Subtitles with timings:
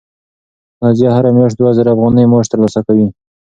[0.81, 3.07] نازیه هره میاشت دوه زره افغانۍ معاش ترلاسه کوي.